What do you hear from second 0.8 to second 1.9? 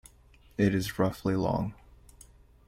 roughly long.